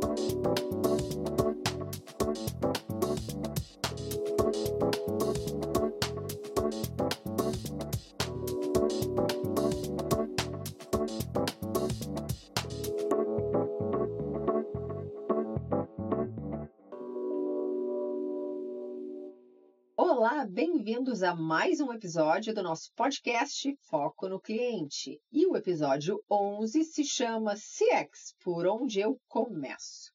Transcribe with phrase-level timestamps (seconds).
[0.00, 0.18] Thank
[0.86, 0.95] you.
[20.28, 25.20] Olá, bem-vindos a mais um episódio do nosso podcast Foco no Cliente.
[25.30, 30.12] E o episódio 11 se chama CX, por onde eu começo.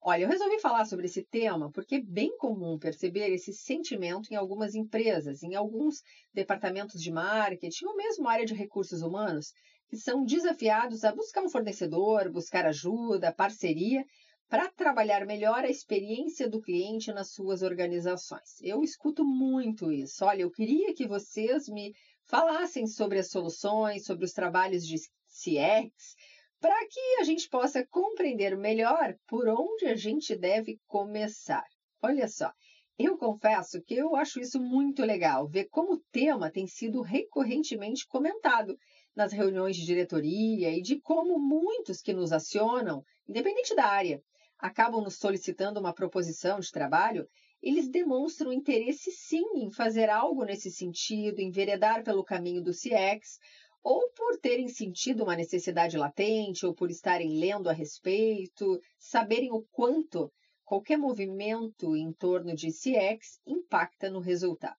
[0.00, 4.36] Olha, eu resolvi falar sobre esse tema porque é bem comum perceber esse sentimento em
[4.36, 6.02] algumas empresas, em alguns
[6.32, 9.52] departamentos de marketing ou mesmo área de recursos humanos,
[9.88, 14.04] que são desafiados a buscar um fornecedor, buscar ajuda, parceria
[14.48, 18.60] para trabalhar melhor a experiência do cliente nas suas organizações.
[18.62, 20.24] Eu escuto muito isso.
[20.24, 21.92] Olha, eu queria que vocês me
[22.24, 24.96] falassem sobre as soluções, sobre os trabalhos de
[25.28, 26.14] CX,
[26.60, 31.64] para que a gente possa compreender melhor por onde a gente deve começar.
[32.00, 32.52] Olha só,
[32.98, 38.06] eu confesso que eu acho isso muito legal, ver como o tema tem sido recorrentemente
[38.06, 38.78] comentado
[39.14, 44.22] nas reuniões de diretoria e de como muitos que nos acionam, independente da área,
[44.58, 47.26] acabam nos solicitando uma proposição de trabalho,
[47.62, 53.38] eles demonstram interesse sim em fazer algo nesse sentido, enveredar pelo caminho do CX,
[53.82, 59.64] ou por terem sentido uma necessidade latente, ou por estarem lendo a respeito, saberem o
[59.70, 60.32] quanto
[60.64, 64.76] qualquer movimento em torno de CX impacta no resultado.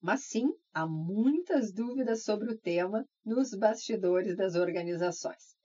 [0.00, 5.57] Mas sim, há muitas dúvidas sobre o tema nos bastidores das organizações.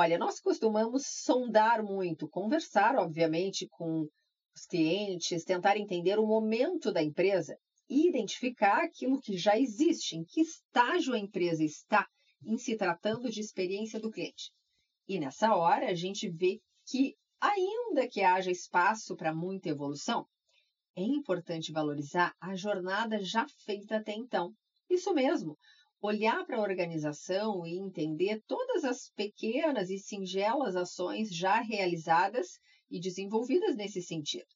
[0.00, 4.06] Olha, nós costumamos sondar muito, conversar, obviamente, com
[4.54, 7.58] os clientes, tentar entender o momento da empresa
[7.90, 12.06] e identificar aquilo que já existe, em que estágio a empresa está
[12.46, 14.52] em se tratando de experiência do cliente.
[15.08, 20.24] E nessa hora a gente vê que, ainda que haja espaço para muita evolução,
[20.96, 24.52] é importante valorizar a jornada já feita até então.
[24.88, 25.58] Isso mesmo,
[26.00, 28.40] olhar para a organização e entender
[28.78, 34.46] todas as pequenas e singelas ações já realizadas e desenvolvidas nesse sentido.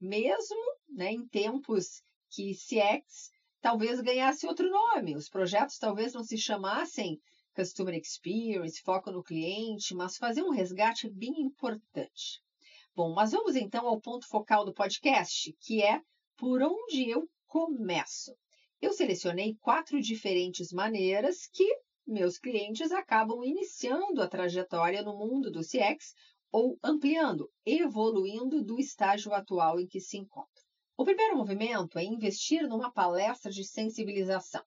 [0.00, 0.56] Mesmo
[0.88, 7.20] né, em tempos que CX talvez ganhasse outro nome, os projetos talvez não se chamassem
[7.54, 12.40] Customer Experience, foco no cliente, mas fazer um resgate bem importante.
[12.96, 16.00] Bom, mas vamos então ao ponto focal do podcast, que é
[16.38, 18.34] por onde eu começo
[18.80, 21.70] eu selecionei quatro diferentes maneiras que
[22.10, 26.12] meus clientes acabam iniciando a trajetória no mundo do CX
[26.52, 30.64] ou ampliando, evoluindo do estágio atual em que se encontram.
[30.96, 34.62] O primeiro movimento é investir numa palestra de sensibilização.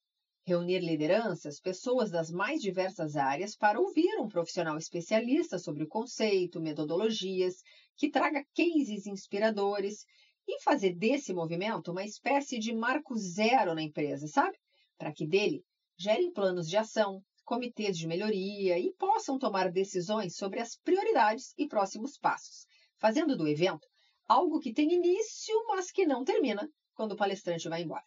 [0.45, 6.61] Reunir lideranças, pessoas das mais diversas áreas, para ouvir um profissional especialista sobre o conceito,
[6.61, 7.55] metodologias,
[7.95, 10.05] que traga cases inspiradores
[10.47, 14.57] e fazer desse movimento uma espécie de marco zero na empresa, sabe?
[14.97, 15.63] Para que dele
[15.97, 21.67] gerem planos de ação, comitês de melhoria e possam tomar decisões sobre as prioridades e
[21.67, 22.65] próximos passos,
[22.97, 23.87] fazendo do evento
[24.27, 28.03] algo que tem início, mas que não termina quando o palestrante vai embora.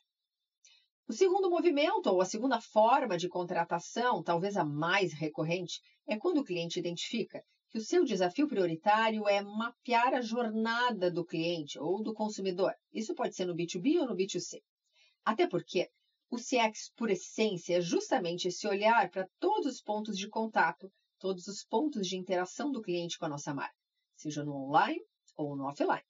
[1.08, 6.38] O segundo movimento, ou a segunda forma de contratação, talvez a mais recorrente, é quando
[6.38, 12.03] o cliente identifica que o seu desafio prioritário é mapear a jornada do cliente ou
[12.03, 12.72] do consumidor.
[12.92, 14.60] Isso pode ser no B2B ou no B2C.
[15.24, 15.88] Até porque
[16.28, 21.47] o CX, por essência, é justamente esse olhar para todos os pontos de contato, todos
[21.47, 23.76] os pontos de interação do cliente com a nossa marca,
[24.16, 25.00] seja no online
[25.36, 26.03] ou no offline.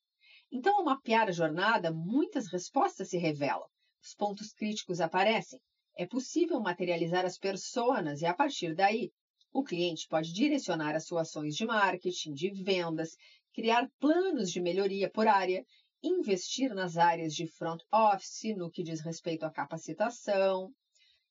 [0.51, 3.69] Então, ao mapear a jornada, muitas respostas se revelam,
[4.03, 5.61] os pontos críticos aparecem,
[5.97, 9.11] é possível materializar as personas e, a partir daí,
[9.53, 13.17] o cliente pode direcionar as suas ações de marketing, de vendas,
[13.55, 15.65] criar planos de melhoria por área,
[16.07, 20.73] investir nas áreas de front office, no que diz respeito à capacitação.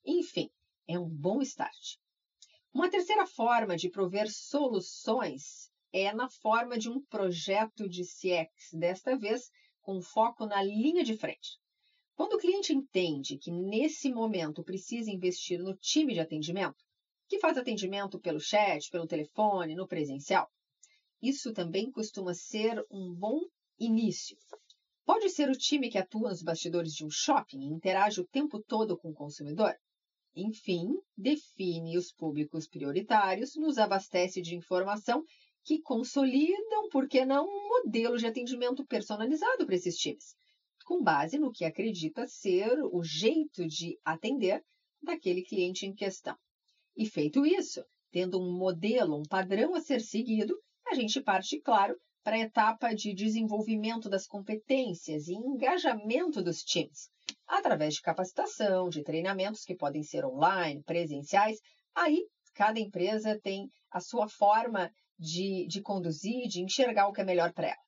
[0.06, 0.50] Enfim,
[0.88, 1.98] é um bom start.
[2.74, 9.18] Uma terceira forma de prover soluções é na forma de um projeto de CX, desta
[9.18, 9.50] vez
[9.82, 11.58] com foco na linha de frente.
[12.16, 16.84] Quando o cliente entende que nesse momento precisa investir no time de atendimento,
[17.28, 20.50] que faz atendimento pelo chat, pelo telefone, no presencial.
[21.22, 23.40] Isso também costuma ser um bom
[23.80, 24.38] início.
[25.06, 28.60] Pode ser o time que atua nos bastidores de um shopping e interage o tempo
[28.60, 29.76] todo com o consumidor.
[30.36, 35.24] Enfim, define os públicos prioritários, nos abastece de informação
[35.64, 40.36] que consolidam, por que não, um modelo de atendimento personalizado para esses times,
[40.86, 44.64] com base no que acredita ser o jeito de atender
[45.02, 46.36] daquele cliente em questão.
[46.98, 51.96] E feito isso, tendo um modelo, um padrão a ser seguido, a gente parte, claro,
[52.26, 57.08] para a etapa de desenvolvimento das competências e engajamento dos times,
[57.46, 61.60] através de capacitação, de treinamentos que podem ser online, presenciais.
[61.94, 62.26] Aí,
[62.56, 67.54] cada empresa tem a sua forma de, de conduzir, de enxergar o que é melhor
[67.54, 67.86] para ela.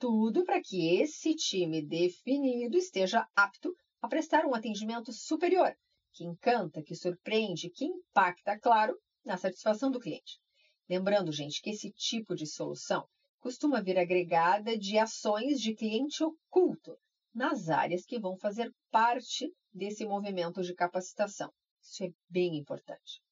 [0.00, 3.72] Tudo para que esse time definido esteja apto
[4.02, 5.72] a prestar um atendimento superior,
[6.12, 10.40] que encanta, que surpreende, que impacta, claro, na satisfação do cliente.
[10.88, 13.06] Lembrando, gente, que esse tipo de solução
[13.40, 16.96] costuma vir agregada de ações de cliente oculto
[17.34, 21.50] nas áreas que vão fazer parte desse movimento de capacitação.
[21.82, 23.22] Isso é bem importante.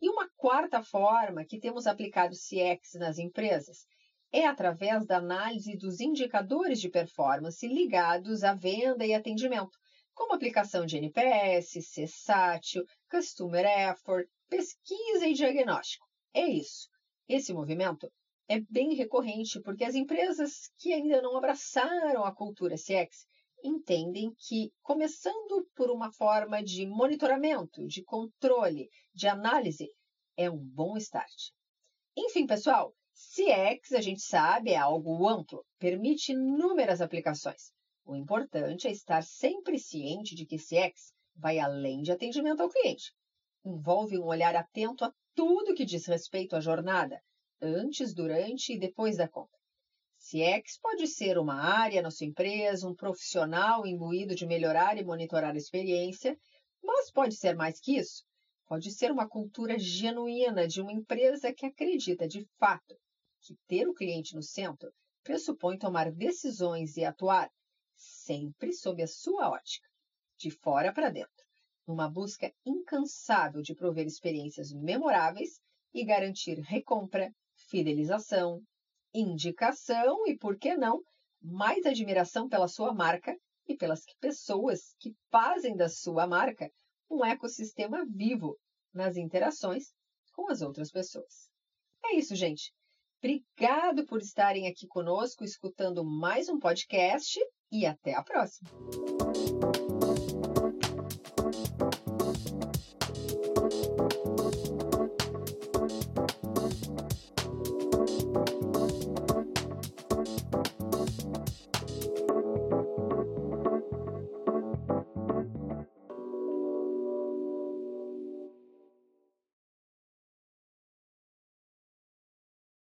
[0.00, 3.86] E uma quarta forma que temos aplicado CX nas empresas
[4.30, 9.76] é através da análise dos indicadores de performance ligados à venda e atendimento,
[10.14, 16.06] como aplicação de NPS, CSAT, Customer Effort, pesquisa e diagnóstico.
[16.34, 16.88] É isso.
[17.26, 18.12] Esse movimento
[18.48, 23.26] é bem recorrente porque as empresas que ainda não abraçaram a cultura CX
[23.62, 29.92] entendem que, começando por uma forma de monitoramento, de controle, de análise,
[30.36, 31.50] é um bom start.
[32.16, 37.72] Enfim, pessoal, CX, a gente sabe, é algo amplo, permite inúmeras aplicações.
[38.04, 43.12] O importante é estar sempre ciente de que CX vai além de atendimento ao cliente.
[43.64, 47.20] Envolve um olhar atento a tudo que diz respeito à jornada,
[47.60, 49.58] antes, durante e depois da compra.
[50.18, 55.54] CX pode ser uma área na sua empresa, um profissional imbuído de melhorar e monitorar
[55.54, 56.36] a experiência,
[56.82, 58.24] mas pode ser mais que isso.
[58.66, 62.96] Pode ser uma cultura genuína de uma empresa que acredita de fato
[63.40, 67.50] que ter o cliente no centro pressupõe tomar decisões e atuar
[67.94, 69.88] sempre sob a sua ótica,
[70.38, 71.44] de fora para dentro,
[71.86, 75.60] numa busca incansável de prover experiências memoráveis
[75.92, 77.32] e garantir recompra,
[77.68, 78.60] fidelização,
[79.14, 81.00] indicação e, por que não,
[81.42, 83.36] mais admiração pela sua marca
[83.66, 86.70] e pelas pessoas que fazem da sua marca
[87.10, 88.56] um ecossistema vivo
[88.92, 89.92] nas interações
[90.34, 91.48] com as outras pessoas.
[92.04, 92.72] É isso, gente.
[93.18, 97.38] Obrigado por estarem aqui conosco escutando mais um podcast
[97.72, 98.70] e até a próxima.